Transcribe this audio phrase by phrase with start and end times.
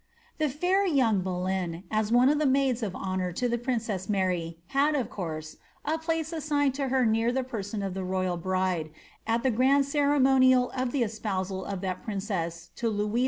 [0.39, 4.57] The fair young Boleyn, as one of the maids of honour to the princess Mary,
[4.69, 8.89] had, of course, a place assigned to her near the person of the roy^ bride,
[9.27, 13.19] at the grand ceremonial of the espousal of that princess to Louis XU.